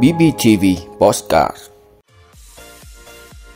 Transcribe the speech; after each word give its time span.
BBTV 0.00 0.64
Postcard 0.98 1.56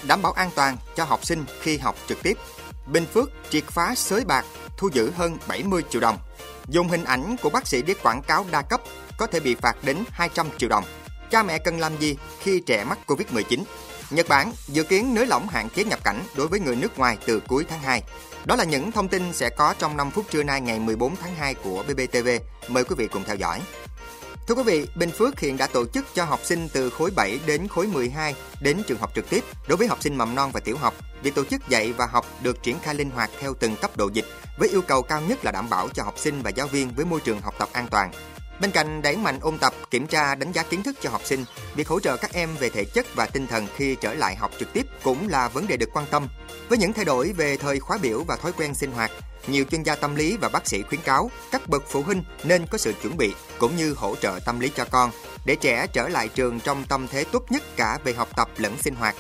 Đảm 0.09 0.23
bảo 0.23 0.33
an 0.33 0.51
toàn 0.55 0.77
cho 0.97 1.05
học 1.05 1.25
sinh 1.25 1.45
khi 1.61 1.79
học 1.79 1.97
trực 2.09 2.23
tiếp. 2.23 2.39
Bình 2.87 3.07
Phước 3.07 3.31
triệt 3.51 3.65
phá 3.65 3.95
sới 3.95 4.25
bạc, 4.25 4.45
thu 4.77 4.89
giữ 4.93 5.11
hơn 5.11 5.39
70 5.49 5.83
triệu 5.91 6.01
đồng. 6.01 6.19
Dùng 6.69 6.89
hình 6.89 7.05
ảnh 7.05 7.37
của 7.43 7.51
bác 7.51 7.67
sĩ 7.67 7.83
để 7.83 7.95
quảng 8.03 8.23
cáo 8.23 8.45
đa 8.51 8.63
cấp 8.63 8.81
có 9.19 9.27
thể 9.27 9.41
bị 9.41 9.55
phạt 9.55 9.77
đến 9.85 9.97
200 10.11 10.47
triệu 10.59 10.69
đồng. 10.69 10.85
Cha 11.31 11.43
mẹ 11.43 11.59
cần 11.59 11.81
làm 11.81 11.99
gì 11.99 12.17
khi 12.41 12.61
trẻ 12.61 12.85
mắc 12.85 12.99
Covid-19? 13.07 13.63
Nhật 14.11 14.29
Bản 14.29 14.53
dự 14.67 14.83
kiến 14.83 15.15
nới 15.15 15.27
lỏng 15.27 15.49
hạn 15.49 15.69
chế 15.71 15.85
nhập 15.85 16.05
cảnh 16.05 16.23
đối 16.37 16.49
với 16.49 16.61
người 16.61 16.77
nước 16.77 16.99
ngoài 16.99 17.19
từ 17.27 17.41
cuối 17.49 17.65
tháng 17.69 17.81
2. 17.81 18.03
Đó 18.45 18.57
là 18.57 18.65
những 18.65 18.93
thông 18.93 19.09
tin 19.09 19.33
sẽ 19.33 19.51
có 19.51 19.75
trong 19.79 19.97
5 19.97 20.11
phút 20.11 20.25
trưa 20.31 20.43
nay 20.43 20.61
ngày 20.61 20.79
14 20.79 21.17
tháng 21.17 21.35
2 21.35 21.55
của 21.55 21.85
BBTV. 21.89 22.29
Mời 22.69 22.85
quý 22.85 22.95
vị 22.99 23.09
cùng 23.09 23.25
theo 23.25 23.37
dõi. 23.37 23.61
Thưa 24.47 24.55
quý 24.55 24.63
vị, 24.63 24.87
Bình 24.95 25.11
Phước 25.11 25.41
hiện 25.41 25.57
đã 25.57 25.67
tổ 25.67 25.87
chức 25.87 26.07
cho 26.15 26.25
học 26.25 26.41
sinh 26.43 26.69
từ 26.73 26.91
khối 26.91 27.11
7 27.17 27.39
đến 27.47 27.69
khối 27.69 27.87
12 27.87 28.35
đến 28.61 28.83
trường 28.87 28.99
học 28.99 29.11
trực 29.15 29.31
tiếp. 29.31 29.45
Đối 29.69 29.77
với 29.77 29.87
học 29.87 30.03
sinh 30.03 30.19
mầm 30.19 30.35
non 30.35 30.51
và 30.53 30.61
tiểu 30.61 30.77
học, 30.77 30.95
việc 31.23 31.35
tổ 31.35 31.45
chức 31.45 31.69
dạy 31.69 31.93
và 31.93 32.07
học 32.07 32.27
được 32.43 32.63
triển 32.63 32.77
khai 32.83 32.95
linh 32.95 33.11
hoạt 33.11 33.31
theo 33.41 33.55
từng 33.55 33.77
cấp 33.77 33.97
độ 33.97 34.11
dịch 34.13 34.25
với 34.59 34.69
yêu 34.69 34.83
cầu 34.83 35.03
cao 35.03 35.21
nhất 35.21 35.45
là 35.45 35.53
đảm 35.53 35.69
bảo 35.71 35.89
cho 35.89 36.03
học 36.03 36.15
sinh 36.19 36.43
và 36.43 36.51
giáo 36.51 36.67
viên 36.67 36.95
với 36.95 37.05
môi 37.05 37.21
trường 37.21 37.41
học 37.41 37.55
tập 37.59 37.69
an 37.73 37.87
toàn. 37.91 38.13
Bên 38.61 38.71
cạnh 38.71 39.03
đẩy 39.03 39.17
mạnh 39.17 39.39
ôn 39.41 39.59
tập, 39.59 39.73
kiểm 39.91 40.07
tra, 40.07 40.35
đánh 40.35 40.53
giá 40.53 40.63
kiến 40.63 40.83
thức 40.83 40.97
cho 41.03 41.11
học 41.11 41.21
sinh, 41.25 41.45
việc 41.75 41.89
hỗ 41.89 42.01
trợ 42.01 42.17
các 42.17 42.33
em 42.33 42.57
về 42.57 42.71
thể 42.71 42.85
chất 42.85 43.07
và 43.15 43.27
tinh 43.27 43.47
thần 43.47 43.67
khi 43.77 43.97
trở 44.01 44.15
lại 44.15 44.37
học 44.37 44.51
trực 44.59 44.73
tiếp 44.73 44.87
cũng 45.03 45.29
là 45.29 45.49
vấn 45.49 45.67
đề 45.67 45.77
được 45.77 45.89
quan 45.93 46.07
tâm. 46.11 46.29
Với 46.69 46.79
những 46.79 46.93
thay 46.93 47.05
đổi 47.05 47.33
về 47.33 47.57
thời 47.57 47.81
khóa 47.81 47.99
biểu 47.99 48.25
và 48.25 48.37
thói 48.37 48.53
quen 48.53 48.75
sinh 48.75 48.93
hoạt, 48.93 49.11
nhiều 49.47 49.65
chuyên 49.71 49.83
gia 49.83 49.95
tâm 49.95 50.15
lý 50.15 50.37
và 50.37 50.49
bác 50.49 50.69
sĩ 50.69 50.83
khuyến 50.83 51.01
cáo 51.01 51.31
các 51.51 51.69
bậc 51.69 51.85
phụ 51.89 52.03
huynh 52.03 52.25
nên 52.45 52.67
có 52.67 52.79
sự 52.79 52.93
chuẩn 53.03 53.17
bị 53.17 53.35
cũng 53.59 53.77
như 53.77 53.95
hỗ 53.97 54.17
trợ 54.17 54.39
tâm 54.47 54.61
lý 54.61 54.71
cho 54.77 54.85
con 54.85 55.11
để 55.45 55.57
trẻ 55.61 55.87
trở 55.93 56.09
lại 56.09 56.29
trường 56.29 56.61
trong 56.61 56.85
tâm 56.89 57.07
thế 57.09 57.25
tốt 57.33 57.43
nhất 57.51 57.63
cả 57.77 57.99
về 58.05 58.13
học 58.13 58.29
tập 58.37 58.49
lẫn 58.57 58.77
sinh 58.83 58.95
hoạt. 58.95 59.15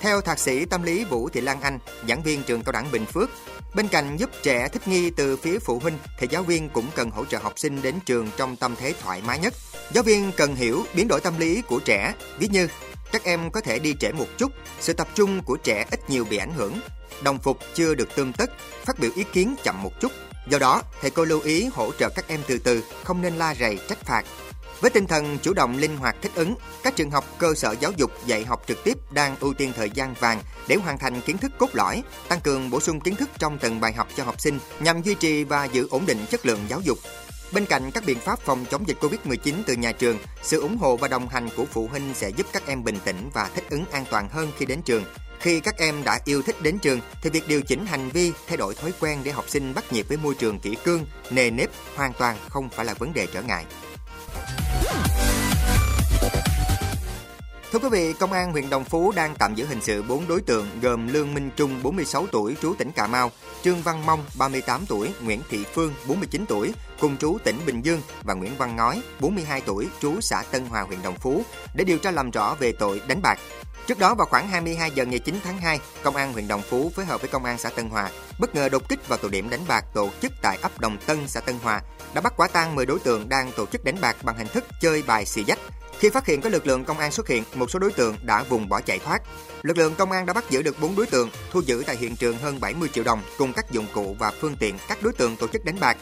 Theo 0.00 0.20
thạc 0.20 0.38
sĩ 0.38 0.64
tâm 0.64 0.82
lý 0.82 1.04
Vũ 1.04 1.28
Thị 1.28 1.40
Lan 1.40 1.60
Anh, 1.60 1.78
giảng 2.08 2.22
viên 2.22 2.42
trường 2.42 2.62
cao 2.62 2.72
đẳng 2.72 2.90
Bình 2.92 3.06
Phước, 3.06 3.30
bên 3.74 3.88
cạnh 3.88 4.16
giúp 4.16 4.30
trẻ 4.42 4.68
thích 4.68 4.88
nghi 4.88 5.10
từ 5.10 5.36
phía 5.36 5.58
phụ 5.58 5.78
huynh 5.78 5.98
thì 6.18 6.26
giáo 6.30 6.42
viên 6.42 6.68
cũng 6.68 6.86
cần 6.94 7.10
hỗ 7.10 7.24
trợ 7.24 7.38
học 7.38 7.52
sinh 7.56 7.82
đến 7.82 7.94
trường 8.06 8.30
trong 8.36 8.56
tâm 8.56 8.74
thế 8.76 8.94
thoải 9.02 9.22
mái 9.26 9.38
nhất. 9.38 9.54
Giáo 9.92 10.04
viên 10.04 10.32
cần 10.36 10.54
hiểu 10.54 10.84
biến 10.94 11.08
đổi 11.08 11.20
tâm 11.20 11.38
lý 11.38 11.62
của 11.62 11.78
trẻ, 11.78 12.14
ví 12.38 12.48
như 12.48 12.68
các 13.12 13.24
em 13.24 13.50
có 13.50 13.60
thể 13.60 13.78
đi 13.78 13.94
trễ 14.00 14.12
một 14.12 14.26
chút, 14.38 14.52
sự 14.80 14.92
tập 14.92 15.08
trung 15.14 15.42
của 15.42 15.56
trẻ 15.56 15.86
ít 15.90 16.10
nhiều 16.10 16.24
bị 16.24 16.36
ảnh 16.36 16.54
hưởng, 16.54 16.80
đồng 17.22 17.38
phục 17.38 17.58
chưa 17.74 17.94
được 17.94 18.14
tươm 18.14 18.32
tất, 18.32 18.50
phát 18.84 18.98
biểu 18.98 19.10
ý 19.14 19.24
kiến 19.32 19.54
chậm 19.64 19.82
một 19.82 20.00
chút. 20.00 20.12
Do 20.48 20.58
đó, 20.58 20.82
thầy 21.00 21.10
cô 21.10 21.24
lưu 21.24 21.40
ý 21.40 21.68
hỗ 21.72 21.92
trợ 21.98 22.08
các 22.08 22.28
em 22.28 22.40
từ 22.46 22.58
từ, 22.58 22.84
không 23.04 23.22
nên 23.22 23.34
la 23.34 23.54
rầy 23.54 23.78
trách 23.88 24.04
phạt. 24.04 24.24
Với 24.80 24.90
tinh 24.90 25.06
thần 25.06 25.38
chủ 25.42 25.52
động 25.54 25.78
linh 25.78 25.96
hoạt 25.96 26.16
thích 26.22 26.32
ứng, 26.34 26.54
các 26.82 26.96
trường 26.96 27.10
học 27.10 27.24
cơ 27.38 27.54
sở 27.54 27.74
giáo 27.80 27.92
dục 27.96 28.10
dạy 28.26 28.44
học 28.44 28.64
trực 28.66 28.84
tiếp 28.84 28.98
đang 29.10 29.36
ưu 29.40 29.54
tiên 29.54 29.72
thời 29.76 29.90
gian 29.90 30.14
vàng 30.20 30.42
để 30.68 30.76
hoàn 30.76 30.98
thành 30.98 31.20
kiến 31.20 31.38
thức 31.38 31.52
cốt 31.58 31.68
lõi, 31.72 32.02
tăng 32.28 32.40
cường 32.40 32.70
bổ 32.70 32.80
sung 32.80 33.00
kiến 33.00 33.16
thức 33.16 33.30
trong 33.38 33.58
từng 33.58 33.80
bài 33.80 33.92
học 33.92 34.08
cho 34.16 34.24
học 34.24 34.40
sinh 34.40 34.58
nhằm 34.80 35.02
duy 35.02 35.14
trì 35.14 35.44
và 35.44 35.64
giữ 35.64 35.88
ổn 35.90 36.06
định 36.06 36.26
chất 36.30 36.46
lượng 36.46 36.60
giáo 36.68 36.80
dục. 36.80 36.98
Bên 37.52 37.66
cạnh 37.66 37.90
các 37.90 38.04
biện 38.06 38.18
pháp 38.18 38.40
phòng 38.40 38.64
chống 38.70 38.88
dịch 38.88 38.96
Covid-19 39.00 39.54
từ 39.66 39.74
nhà 39.74 39.92
trường, 39.92 40.18
sự 40.42 40.60
ủng 40.60 40.76
hộ 40.76 40.96
và 40.96 41.08
đồng 41.08 41.28
hành 41.28 41.48
của 41.56 41.64
phụ 41.64 41.86
huynh 41.86 42.14
sẽ 42.14 42.28
giúp 42.28 42.46
các 42.52 42.66
em 42.66 42.84
bình 42.84 42.98
tĩnh 43.04 43.30
và 43.32 43.50
thích 43.54 43.64
ứng 43.70 43.84
an 43.92 44.04
toàn 44.10 44.28
hơn 44.28 44.52
khi 44.58 44.66
đến 44.66 44.82
trường. 44.82 45.04
Khi 45.40 45.60
các 45.60 45.78
em 45.78 46.04
đã 46.04 46.20
yêu 46.24 46.42
thích 46.42 46.62
đến 46.62 46.78
trường 46.78 47.00
thì 47.22 47.30
việc 47.30 47.48
điều 47.48 47.62
chỉnh 47.62 47.86
hành 47.86 48.10
vi, 48.10 48.32
thay 48.46 48.56
đổi 48.56 48.74
thói 48.74 48.92
quen 49.00 49.18
để 49.24 49.32
học 49.32 49.44
sinh 49.48 49.74
bắt 49.74 49.92
nhịp 49.92 50.08
với 50.08 50.16
môi 50.16 50.34
trường 50.34 50.60
kỹ 50.60 50.76
cương, 50.84 51.06
nề 51.30 51.50
nếp 51.50 51.70
hoàn 51.94 52.12
toàn 52.12 52.36
không 52.48 52.68
phải 52.68 52.84
là 52.84 52.94
vấn 52.94 53.12
đề 53.12 53.26
trở 53.26 53.42
ngại. 53.42 53.64
Thưa 57.72 57.78
quý 57.78 57.88
vị, 57.88 58.12
Công 58.12 58.32
an 58.32 58.52
huyện 58.52 58.70
Đồng 58.70 58.84
Phú 58.84 59.12
đang 59.16 59.34
tạm 59.38 59.54
giữ 59.54 59.66
hình 59.66 59.80
sự 59.82 60.02
4 60.02 60.28
đối 60.28 60.40
tượng 60.40 60.68
gồm 60.82 61.08
Lương 61.08 61.34
Minh 61.34 61.50
Trung 61.56 61.82
46 61.82 62.26
tuổi 62.26 62.56
trú 62.62 62.74
tỉnh 62.74 62.92
Cà 62.92 63.06
Mau, 63.06 63.30
Trương 63.62 63.82
Văn 63.82 64.06
Mong 64.06 64.24
38 64.38 64.86
tuổi, 64.86 65.14
Nguyễn 65.20 65.40
Thị 65.50 65.64
Phương 65.74 65.94
49 66.08 66.44
tuổi 66.48 66.74
cùng 67.00 67.16
trú 67.16 67.38
tỉnh 67.44 67.56
Bình 67.66 67.82
Dương 67.82 68.00
và 68.22 68.34
Nguyễn 68.34 68.56
Văn 68.58 68.76
Ngói 68.76 69.02
42 69.20 69.60
tuổi 69.60 69.88
trú 70.00 70.20
xã 70.20 70.42
Tân 70.50 70.66
Hòa 70.66 70.82
huyện 70.82 71.02
Đồng 71.02 71.14
Phú 71.14 71.42
để 71.74 71.84
điều 71.84 71.98
tra 71.98 72.10
làm 72.10 72.30
rõ 72.30 72.56
về 72.58 72.72
tội 72.72 73.02
đánh 73.08 73.22
bạc. 73.22 73.38
Trước 73.86 73.98
đó 73.98 74.14
vào 74.14 74.26
khoảng 74.26 74.48
22 74.48 74.90
giờ 74.90 75.04
ngày 75.04 75.18
9 75.18 75.40
tháng 75.44 75.58
2, 75.58 75.80
Công 76.02 76.16
an 76.16 76.32
huyện 76.32 76.48
Đồng 76.48 76.62
Phú 76.62 76.92
phối 76.96 77.04
hợp 77.04 77.20
với 77.20 77.30
Công 77.30 77.44
an 77.44 77.58
xã 77.58 77.70
Tân 77.70 77.88
Hòa 77.88 78.10
bất 78.38 78.54
ngờ 78.54 78.68
đột 78.68 78.88
kích 78.88 79.08
vào 79.08 79.18
tụ 79.18 79.28
điểm 79.28 79.50
đánh 79.50 79.64
bạc 79.68 79.84
tổ 79.94 80.10
chức 80.22 80.32
tại 80.42 80.58
ấp 80.62 80.80
Đồng 80.80 80.96
Tân, 81.06 81.28
xã 81.28 81.40
Tân 81.40 81.58
Hòa, 81.62 81.80
đã 82.14 82.20
bắt 82.20 82.32
quả 82.36 82.48
tang 82.48 82.74
10 82.74 82.86
đối 82.86 82.98
tượng 82.98 83.28
đang 83.28 83.52
tổ 83.56 83.66
chức 83.66 83.84
đánh 83.84 83.96
bạc 84.00 84.16
bằng 84.22 84.36
hình 84.36 84.48
thức 84.48 84.64
chơi 84.80 85.02
bài 85.06 85.26
xì 85.26 85.44
dách. 85.44 85.58
Khi 86.02 86.10
phát 86.10 86.26
hiện 86.26 86.40
có 86.40 86.48
lực 86.48 86.66
lượng 86.66 86.84
công 86.84 86.98
an 86.98 87.12
xuất 87.12 87.28
hiện, 87.28 87.44
một 87.54 87.70
số 87.70 87.78
đối 87.78 87.92
tượng 87.92 88.16
đã 88.22 88.42
vùng 88.42 88.68
bỏ 88.68 88.80
chạy 88.80 88.98
thoát. 88.98 89.22
Lực 89.62 89.78
lượng 89.78 89.94
công 89.94 90.12
an 90.12 90.26
đã 90.26 90.32
bắt 90.32 90.44
giữ 90.50 90.62
được 90.62 90.80
4 90.80 90.96
đối 90.96 91.06
tượng, 91.06 91.30
thu 91.50 91.60
giữ 91.60 91.82
tại 91.86 91.96
hiện 91.96 92.16
trường 92.16 92.38
hơn 92.38 92.60
70 92.60 92.88
triệu 92.92 93.04
đồng 93.04 93.22
cùng 93.38 93.52
các 93.52 93.70
dụng 93.70 93.86
cụ 93.94 94.16
và 94.18 94.32
phương 94.40 94.56
tiện 94.56 94.78
các 94.88 95.02
đối 95.02 95.12
tượng 95.12 95.36
tổ 95.36 95.48
chức 95.48 95.64
đánh 95.64 95.80
bạc. 95.80 95.96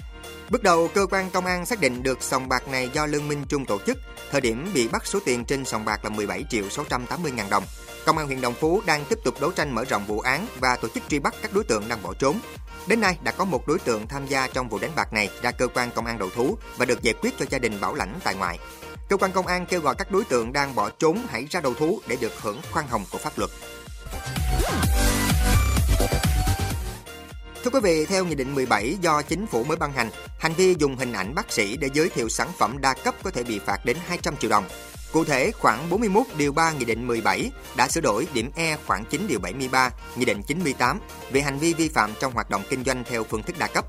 Bước 0.51 0.63
đầu, 0.63 0.89
cơ 0.95 1.07
quan 1.11 1.31
công 1.31 1.47
an 1.47 1.67
xác 1.67 1.81
định 1.81 2.03
được 2.03 2.23
sòng 2.23 2.49
bạc 2.49 2.69
này 2.69 2.91
do 2.93 3.07
Lương 3.07 3.29
Minh 3.29 3.45
Trung 3.49 3.65
tổ 3.65 3.79
chức. 3.87 3.99
Thời 4.31 4.41
điểm 4.41 4.71
bị 4.75 4.89
bắt 4.89 5.07
số 5.07 5.19
tiền 5.25 5.45
trên 5.45 5.65
sòng 5.65 5.85
bạc 5.85 6.05
là 6.05 6.11
17 6.11 6.45
triệu 6.51 6.69
680 6.69 7.33
ngàn 7.33 7.51
đồng. 7.51 7.65
Công 8.07 8.19
an 8.19 8.27
huyện 8.27 8.41
Đồng 8.41 8.55
Phú 8.55 8.83
đang 8.87 9.05
tiếp 9.05 9.19
tục 9.25 9.41
đấu 9.41 9.51
tranh 9.51 9.75
mở 9.75 9.85
rộng 9.85 10.07
vụ 10.07 10.21
án 10.21 10.47
và 10.61 10.77
tổ 10.77 10.89
chức 10.89 11.03
truy 11.09 11.19
bắt 11.19 11.35
các 11.43 11.53
đối 11.55 11.65
tượng 11.65 11.89
đang 11.89 12.03
bỏ 12.03 12.15
trốn. 12.19 12.41
Đến 12.87 13.01
nay 13.01 13.19
đã 13.23 13.33
có 13.33 13.45
một 13.45 13.67
đối 13.69 13.79
tượng 13.79 14.07
tham 14.07 14.27
gia 14.27 14.47
trong 14.47 14.69
vụ 14.69 14.79
đánh 14.79 14.93
bạc 14.97 15.13
này 15.13 15.31
ra 15.43 15.51
cơ 15.51 15.67
quan 15.75 15.91
công 15.95 16.07
an 16.07 16.19
đầu 16.19 16.31
thú 16.35 16.59
và 16.77 16.85
được 16.85 17.03
giải 17.03 17.15
quyết 17.21 17.35
cho 17.39 17.45
gia 17.51 17.59
đình 17.59 17.81
bảo 17.81 17.95
lãnh 17.95 18.19
tại 18.25 18.35
ngoại. 18.35 18.59
Cơ 19.11 19.17
quan 19.17 19.33
công 19.33 19.47
an 19.47 19.67
kêu 19.67 19.81
gọi 19.81 19.95
các 19.95 20.11
đối 20.11 20.25
tượng 20.25 20.53
đang 20.53 20.75
bỏ 20.75 20.91
trốn 20.91 21.19
hãy 21.29 21.47
ra 21.51 21.61
đầu 21.61 21.75
thú 21.75 22.01
để 22.07 22.17
được 22.21 22.33
hưởng 22.41 22.61
khoan 22.71 22.87
hồng 22.87 23.05
của 23.13 23.19
pháp 23.19 23.39
luật. 23.39 23.51
Thưa 27.65 27.71
quý 27.73 27.81
vị, 27.83 28.07
theo 28.07 28.25
Nghị 28.25 28.35
định 28.35 28.55
17 28.55 28.97
do 29.01 29.23
Chính 29.23 29.47
phủ 29.47 29.65
mới 29.65 29.77
ban 29.77 29.93
hành, 29.93 30.11
hành 30.39 30.53
vi 30.53 30.75
dùng 30.79 30.97
hình 30.97 31.13
ảnh 31.13 31.35
bác 31.35 31.53
sĩ 31.53 31.77
để 31.77 31.89
giới 31.95 32.09
thiệu 32.09 32.29
sản 32.29 32.49
phẩm 32.59 32.81
đa 32.81 32.95
cấp 32.95 33.15
có 33.23 33.31
thể 33.31 33.43
bị 33.43 33.59
phạt 33.59 33.85
đến 33.85 33.97
200 34.07 34.37
triệu 34.37 34.51
đồng. 34.51 34.65
Cụ 35.13 35.25
thể, 35.25 35.51
khoảng 35.59 35.91
41 35.91 36.27
điều 36.37 36.53
3 36.53 36.73
Nghị 36.73 36.85
định 36.85 37.07
17 37.07 37.51
đã 37.77 37.89
sửa 37.89 38.01
đổi 38.01 38.27
điểm 38.35 38.51
E 38.57 38.77
khoảng 38.87 39.05
9 39.05 39.27
điều 39.29 39.39
73 39.39 39.91
Nghị 40.17 40.25
định 40.25 40.43
98 40.43 41.01
về 41.31 41.41
hành 41.41 41.59
vi 41.59 41.75
vi 41.75 41.89
phạm 41.89 42.13
trong 42.21 42.33
hoạt 42.33 42.51
động 42.51 42.63
kinh 42.71 42.85
doanh 42.85 43.05
theo 43.05 43.25
phương 43.25 43.43
thức 43.43 43.59
đa 43.59 43.67
cấp. 43.67 43.85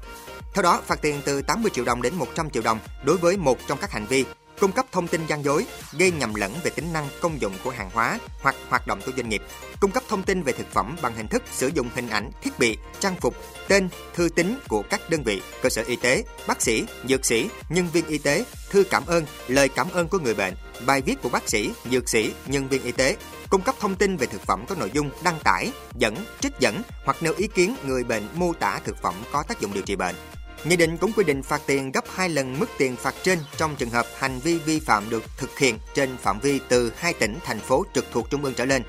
Theo 0.53 0.63
đó, 0.63 0.81
phạt 0.87 1.01
tiền 1.01 1.21
từ 1.25 1.41
80 1.41 1.71
triệu 1.73 1.85
đồng 1.85 2.01
đến 2.01 2.15
100 2.15 2.49
triệu 2.49 2.63
đồng 2.63 2.79
đối 3.03 3.17
với 3.17 3.37
một 3.37 3.57
trong 3.67 3.77
các 3.81 3.91
hành 3.91 4.05
vi 4.05 4.25
cung 4.61 4.71
cấp 4.71 4.85
thông 4.91 5.07
tin 5.07 5.21
gian 5.27 5.45
dối, 5.45 5.65
gây 5.91 6.11
nhầm 6.11 6.35
lẫn 6.35 6.53
về 6.63 6.71
tính 6.75 6.93
năng 6.93 7.07
công 7.21 7.41
dụng 7.41 7.53
của 7.63 7.69
hàng 7.69 7.89
hóa 7.93 8.19
hoặc 8.41 8.55
hoạt 8.69 8.87
động 8.87 9.01
của 9.05 9.11
doanh 9.17 9.29
nghiệp, 9.29 9.41
cung 9.79 9.91
cấp 9.91 10.03
thông 10.09 10.23
tin 10.23 10.43
về 10.43 10.53
thực 10.53 10.73
phẩm 10.73 10.95
bằng 11.01 11.15
hình 11.15 11.27
thức 11.27 11.43
sử 11.51 11.67
dụng 11.67 11.89
hình 11.95 12.09
ảnh, 12.09 12.31
thiết 12.41 12.59
bị, 12.59 12.77
trang 12.99 13.15
phục, 13.15 13.35
tên, 13.67 13.89
thư 14.15 14.29
tín 14.35 14.55
của 14.67 14.83
các 14.89 15.09
đơn 15.09 15.23
vị, 15.23 15.41
cơ 15.61 15.69
sở 15.69 15.83
y 15.87 15.95
tế, 15.95 16.23
bác 16.47 16.61
sĩ, 16.61 16.83
dược 17.09 17.25
sĩ, 17.25 17.49
nhân 17.69 17.87
viên 17.93 18.07
y 18.07 18.17
tế, 18.17 18.45
thư 18.69 18.83
cảm 18.83 19.05
ơn, 19.05 19.25
lời 19.47 19.69
cảm 19.69 19.89
ơn 19.91 20.07
của 20.07 20.19
người 20.19 20.33
bệnh, 20.33 20.53
bài 20.85 21.01
viết 21.01 21.15
của 21.21 21.29
bác 21.29 21.49
sĩ, 21.49 21.71
dược 21.91 22.09
sĩ, 22.09 22.33
nhân 22.45 22.67
viên 22.67 22.83
y 22.83 22.91
tế, 22.91 23.15
cung 23.49 23.61
cấp 23.61 23.75
thông 23.79 23.95
tin 23.95 24.17
về 24.17 24.27
thực 24.27 24.41
phẩm 24.41 24.65
có 24.67 24.75
nội 24.75 24.91
dung 24.93 25.09
đăng 25.23 25.39
tải, 25.43 25.71
dẫn, 25.95 26.15
trích 26.39 26.53
dẫn 26.59 26.81
hoặc 27.05 27.17
nêu 27.23 27.33
ý 27.37 27.47
kiến 27.47 27.75
người 27.85 28.03
bệnh 28.03 28.27
mô 28.35 28.53
tả 28.53 28.79
thực 28.85 29.01
phẩm 29.01 29.13
có 29.31 29.43
tác 29.43 29.61
dụng 29.61 29.73
điều 29.73 29.83
trị 29.83 29.95
bệnh. 29.95 30.15
Nghị 30.63 30.75
định 30.75 30.97
cũng 30.97 31.11
quy 31.13 31.23
định 31.23 31.43
phạt 31.43 31.61
tiền 31.65 31.91
gấp 31.91 32.03
2 32.15 32.29
lần 32.29 32.59
mức 32.59 32.69
tiền 32.77 32.95
phạt 32.95 33.15
trên 33.23 33.39
trong 33.57 33.75
trường 33.75 33.89
hợp 33.89 34.05
hành 34.17 34.39
vi 34.39 34.57
vi 34.57 34.79
phạm 34.79 35.09
được 35.09 35.23
thực 35.37 35.59
hiện 35.59 35.77
trên 35.93 36.17
phạm 36.17 36.39
vi 36.39 36.59
từ 36.69 36.93
hai 36.97 37.13
tỉnh, 37.13 37.37
thành 37.45 37.59
phố 37.59 37.85
trực 37.93 38.05
thuộc 38.11 38.29
trung 38.29 38.43
ương 38.43 38.53
trở 38.53 38.65
lên. 38.65 38.83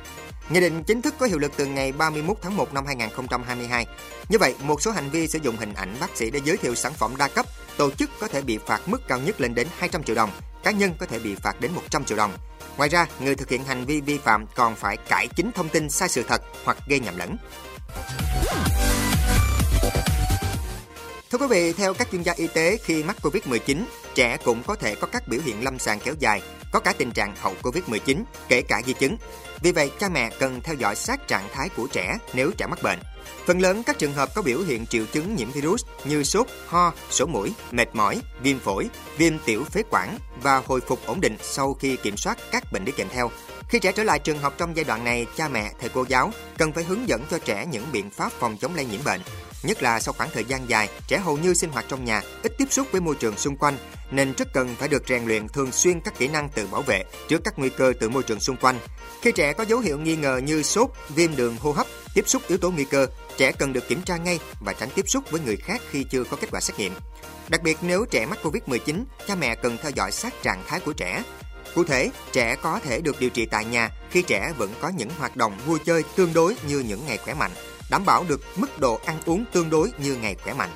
Nghị 0.50 0.60
định 0.60 0.84
chính 0.84 1.02
thức 1.02 1.14
có 1.18 1.26
hiệu 1.26 1.38
lực 1.38 1.52
từ 1.56 1.66
ngày 1.66 1.92
31 1.92 2.36
tháng 2.42 2.56
1 2.56 2.74
năm 2.74 2.86
2022. 2.86 3.86
Như 4.28 4.38
vậy, 4.38 4.54
một 4.62 4.82
số 4.82 4.90
hành 4.90 5.10
vi 5.10 5.28
sử 5.28 5.38
dụng 5.42 5.56
hình 5.56 5.74
ảnh 5.74 5.96
bác 6.00 6.16
sĩ 6.16 6.30
để 6.30 6.40
giới 6.44 6.56
thiệu 6.56 6.74
sản 6.74 6.92
phẩm 6.92 7.14
đa 7.18 7.28
cấp, 7.28 7.46
tổ 7.76 7.90
chức 7.90 8.10
có 8.20 8.28
thể 8.28 8.42
bị 8.42 8.58
phạt 8.66 8.80
mức 8.86 9.08
cao 9.08 9.18
nhất 9.18 9.40
lên 9.40 9.54
đến 9.54 9.66
200 9.78 10.02
triệu 10.02 10.16
đồng, 10.16 10.30
cá 10.62 10.70
nhân 10.70 10.94
có 10.98 11.06
thể 11.06 11.18
bị 11.18 11.34
phạt 11.34 11.60
đến 11.60 11.72
100 11.72 12.04
triệu 12.04 12.18
đồng. 12.18 12.32
Ngoài 12.76 12.88
ra, 12.88 13.06
người 13.20 13.34
thực 13.34 13.48
hiện 13.48 13.64
hành 13.64 13.84
vi 13.84 14.00
vi 14.00 14.18
phạm 14.18 14.46
còn 14.54 14.74
phải 14.74 14.96
cải 14.96 15.28
chính 15.36 15.52
thông 15.52 15.68
tin 15.68 15.90
sai 15.90 16.08
sự 16.08 16.22
thật 16.28 16.42
hoặc 16.64 16.78
gây 16.86 17.00
nhầm 17.00 17.16
lẫn. 17.16 17.36
Thưa 21.32 21.38
quý 21.38 21.46
vị, 21.46 21.72
theo 21.72 21.94
các 21.94 22.08
chuyên 22.12 22.22
gia 22.22 22.32
y 22.32 22.46
tế, 22.46 22.78
khi 22.84 23.02
mắc 23.02 23.16
Covid-19, 23.22 23.84
trẻ 24.14 24.36
cũng 24.44 24.62
có 24.66 24.74
thể 24.74 24.94
có 24.94 25.06
các 25.06 25.28
biểu 25.28 25.40
hiện 25.44 25.64
lâm 25.64 25.78
sàng 25.78 25.98
kéo 26.04 26.14
dài, 26.18 26.42
có 26.72 26.80
cả 26.80 26.92
tình 26.98 27.10
trạng 27.10 27.34
hậu 27.40 27.54
Covid-19, 27.62 28.22
kể 28.48 28.62
cả 28.62 28.82
di 28.86 28.92
chứng. 28.92 29.16
Vì 29.62 29.72
vậy, 29.72 29.90
cha 30.00 30.08
mẹ 30.08 30.30
cần 30.38 30.60
theo 30.60 30.74
dõi 30.74 30.96
sát 30.96 31.28
trạng 31.28 31.48
thái 31.52 31.68
của 31.68 31.86
trẻ 31.92 32.18
nếu 32.34 32.50
trẻ 32.58 32.66
mắc 32.66 32.82
bệnh. 32.82 32.98
Phần 33.46 33.60
lớn 33.60 33.82
các 33.86 33.98
trường 33.98 34.12
hợp 34.12 34.28
có 34.34 34.42
biểu 34.42 34.58
hiện 34.60 34.86
triệu 34.86 35.04
chứng 35.12 35.36
nhiễm 35.36 35.50
virus 35.50 35.84
như 36.04 36.22
sốt, 36.22 36.46
ho, 36.66 36.92
sổ 37.10 37.26
mũi, 37.26 37.52
mệt 37.70 37.88
mỏi, 37.92 38.20
viêm 38.42 38.58
phổi, 38.58 38.88
viêm 39.16 39.38
tiểu 39.38 39.64
phế 39.64 39.82
quản 39.90 40.18
và 40.42 40.62
hồi 40.66 40.80
phục 40.80 41.06
ổn 41.06 41.20
định 41.20 41.36
sau 41.42 41.74
khi 41.74 41.96
kiểm 41.96 42.16
soát 42.16 42.38
các 42.50 42.72
bệnh 42.72 42.84
lý 42.84 42.92
kèm 42.96 43.08
theo. 43.10 43.30
Khi 43.72 43.78
trẻ 43.78 43.92
trở 43.92 44.02
lại 44.02 44.18
trường 44.18 44.38
học 44.38 44.54
trong 44.58 44.76
giai 44.76 44.84
đoạn 44.84 45.04
này, 45.04 45.26
cha 45.36 45.48
mẹ, 45.48 45.72
thầy 45.80 45.88
cô 45.94 46.04
giáo 46.08 46.32
cần 46.58 46.72
phải 46.72 46.84
hướng 46.84 47.08
dẫn 47.08 47.22
cho 47.30 47.38
trẻ 47.38 47.66
những 47.66 47.86
biện 47.92 48.10
pháp 48.10 48.32
phòng 48.32 48.56
chống 48.60 48.74
lây 48.74 48.84
nhiễm 48.84 49.00
bệnh. 49.04 49.20
nhất 49.62 49.82
là 49.82 50.00
sau 50.00 50.14
khoảng 50.18 50.30
thời 50.30 50.44
gian 50.44 50.68
dài, 50.68 50.88
trẻ 51.08 51.18
hầu 51.18 51.36
như 51.36 51.54
sinh 51.54 51.70
hoạt 51.70 51.84
trong 51.88 52.04
nhà, 52.04 52.22
ít 52.42 52.52
tiếp 52.58 52.64
xúc 52.70 52.86
với 52.92 53.00
môi 53.00 53.14
trường 53.14 53.36
xung 53.36 53.56
quanh, 53.56 53.76
nên 54.10 54.32
rất 54.32 54.48
cần 54.52 54.74
phải 54.78 54.88
được 54.88 55.02
rèn 55.08 55.24
luyện 55.24 55.48
thường 55.48 55.72
xuyên 55.72 56.00
các 56.00 56.18
kỹ 56.18 56.28
năng 56.28 56.48
tự 56.48 56.66
bảo 56.66 56.82
vệ 56.82 57.04
trước 57.28 57.40
các 57.44 57.58
nguy 57.58 57.68
cơ 57.68 57.92
từ 58.00 58.08
môi 58.08 58.22
trường 58.22 58.40
xung 58.40 58.56
quanh. 58.56 58.78
Khi 59.22 59.32
trẻ 59.32 59.52
có 59.52 59.64
dấu 59.64 59.78
hiệu 59.78 59.98
nghi 59.98 60.16
ngờ 60.16 60.40
như 60.44 60.62
sốt, 60.62 60.90
viêm 61.08 61.36
đường 61.36 61.56
hô 61.60 61.72
hấp, 61.72 61.86
tiếp 62.14 62.24
xúc 62.26 62.42
yếu 62.48 62.58
tố 62.58 62.70
nguy 62.70 62.84
cơ, 62.84 63.06
trẻ 63.36 63.52
cần 63.52 63.72
được 63.72 63.88
kiểm 63.88 64.02
tra 64.02 64.16
ngay 64.16 64.38
và 64.60 64.72
tránh 64.72 64.90
tiếp 64.94 65.04
xúc 65.08 65.24
với 65.30 65.40
người 65.40 65.56
khác 65.56 65.80
khi 65.90 66.04
chưa 66.04 66.24
có 66.24 66.36
kết 66.40 66.48
quả 66.50 66.60
xét 66.60 66.78
nghiệm. 66.78 66.92
Đặc 67.48 67.62
biệt 67.62 67.78
nếu 67.82 68.04
trẻ 68.10 68.26
mắc 68.26 68.38
Covid-19, 68.42 69.04
cha 69.28 69.34
mẹ 69.34 69.54
cần 69.54 69.76
theo 69.82 69.90
dõi 69.94 70.12
sát 70.12 70.42
trạng 70.42 70.62
thái 70.66 70.80
của 70.80 70.92
trẻ. 70.92 71.22
Cụ 71.74 71.84
thể, 71.84 72.10
trẻ 72.32 72.56
có 72.62 72.80
thể 72.84 73.00
được 73.00 73.20
điều 73.20 73.30
trị 73.30 73.46
tại 73.46 73.64
nhà 73.64 73.90
khi 74.10 74.22
trẻ 74.22 74.52
vẫn 74.58 74.74
có 74.80 74.88
những 74.88 75.10
hoạt 75.18 75.36
động 75.36 75.58
vui 75.66 75.78
chơi 75.84 76.02
tương 76.16 76.32
đối 76.34 76.56
như 76.68 76.78
những 76.78 77.06
ngày 77.06 77.18
khỏe 77.18 77.34
mạnh, 77.34 77.50
đảm 77.90 78.04
bảo 78.04 78.24
được 78.28 78.40
mức 78.56 78.80
độ 78.80 79.00
ăn 79.04 79.18
uống 79.26 79.44
tương 79.52 79.70
đối 79.70 79.90
như 79.98 80.16
ngày 80.16 80.36
khỏe 80.44 80.54
mạnh. 80.54 80.70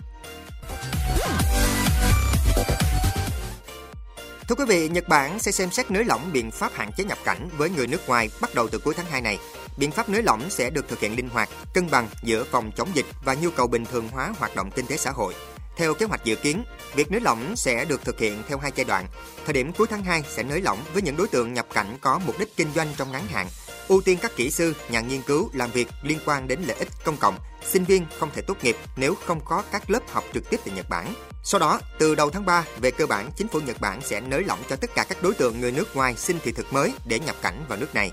Thưa 4.48 4.54
quý 4.54 4.64
vị, 4.68 4.88
Nhật 4.88 5.08
Bản 5.08 5.38
sẽ 5.38 5.52
xem 5.52 5.70
xét 5.70 5.90
nới 5.90 6.04
lỏng 6.04 6.32
biện 6.32 6.50
pháp 6.50 6.72
hạn 6.74 6.90
chế 6.96 7.04
nhập 7.04 7.18
cảnh 7.24 7.48
với 7.56 7.70
người 7.70 7.86
nước 7.86 8.08
ngoài 8.08 8.30
bắt 8.40 8.54
đầu 8.54 8.68
từ 8.68 8.78
cuối 8.78 8.94
tháng 8.94 9.06
2 9.06 9.20
này. 9.20 9.38
Biện 9.76 9.90
pháp 9.90 10.08
nới 10.08 10.22
lỏng 10.22 10.50
sẽ 10.50 10.70
được 10.70 10.88
thực 10.88 11.00
hiện 11.00 11.16
linh 11.16 11.28
hoạt, 11.28 11.48
cân 11.74 11.90
bằng 11.90 12.08
giữa 12.22 12.44
phòng 12.44 12.72
chống 12.76 12.88
dịch 12.94 13.06
và 13.24 13.34
nhu 13.34 13.50
cầu 13.50 13.66
bình 13.66 13.84
thường 13.84 14.08
hóa 14.08 14.32
hoạt 14.38 14.56
động 14.56 14.70
kinh 14.70 14.86
tế 14.86 14.96
xã 14.96 15.10
hội. 15.10 15.34
Theo 15.76 15.94
kế 15.94 16.06
hoạch 16.06 16.24
dự 16.24 16.36
kiến, 16.36 16.64
việc 16.94 17.10
nới 17.10 17.20
lỏng 17.20 17.56
sẽ 17.56 17.84
được 17.84 18.04
thực 18.04 18.18
hiện 18.18 18.42
theo 18.48 18.58
hai 18.58 18.72
giai 18.74 18.84
đoạn. 18.84 19.06
Thời 19.44 19.52
điểm 19.52 19.72
cuối 19.72 19.86
tháng 19.90 20.04
2 20.04 20.22
sẽ 20.28 20.42
nới 20.42 20.60
lỏng 20.60 20.78
với 20.92 21.02
những 21.02 21.16
đối 21.16 21.28
tượng 21.28 21.54
nhập 21.54 21.66
cảnh 21.74 21.98
có 22.00 22.20
mục 22.26 22.38
đích 22.38 22.56
kinh 22.56 22.68
doanh 22.74 22.88
trong 22.96 23.12
ngắn 23.12 23.26
hạn, 23.26 23.46
ưu 23.88 24.00
tiên 24.00 24.18
các 24.22 24.36
kỹ 24.36 24.50
sư, 24.50 24.74
nhà 24.88 25.00
nghiên 25.00 25.22
cứu 25.22 25.50
làm 25.52 25.70
việc 25.70 25.88
liên 26.02 26.18
quan 26.24 26.48
đến 26.48 26.60
lợi 26.66 26.76
ích 26.78 26.88
công 27.04 27.16
cộng. 27.16 27.38
Sinh 27.66 27.84
viên 27.84 28.06
không 28.18 28.30
thể 28.34 28.42
tốt 28.42 28.56
nghiệp 28.62 28.76
nếu 28.96 29.14
không 29.26 29.40
có 29.44 29.62
các 29.72 29.90
lớp 29.90 30.00
học 30.12 30.24
trực 30.34 30.50
tiếp 30.50 30.60
tại 30.64 30.74
Nhật 30.76 30.88
Bản. 30.88 31.14
Sau 31.44 31.58
đó, 31.58 31.80
từ 31.98 32.14
đầu 32.14 32.30
tháng 32.30 32.44
3, 32.44 32.64
về 32.80 32.90
cơ 32.90 33.06
bản, 33.06 33.30
chính 33.36 33.48
phủ 33.48 33.60
Nhật 33.60 33.80
Bản 33.80 34.00
sẽ 34.00 34.20
nới 34.20 34.44
lỏng 34.44 34.58
cho 34.68 34.76
tất 34.76 34.90
cả 34.94 35.04
các 35.08 35.22
đối 35.22 35.34
tượng 35.34 35.60
người 35.60 35.72
nước 35.72 35.96
ngoài 35.96 36.14
xin 36.16 36.38
thị 36.40 36.52
thực 36.52 36.72
mới 36.72 36.92
để 37.04 37.18
nhập 37.18 37.36
cảnh 37.42 37.64
vào 37.68 37.78
nước 37.78 37.94
này. 37.94 38.12